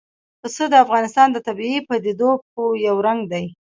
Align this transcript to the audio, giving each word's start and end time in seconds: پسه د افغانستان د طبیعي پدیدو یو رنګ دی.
پسه 0.41 0.63
د 0.69 0.73
افغانستان 0.85 1.27
د 1.31 1.37
طبیعي 1.47 1.79
پدیدو 1.87 2.31
یو 2.87 2.95
رنګ 3.07 3.19
دی. 3.31 3.45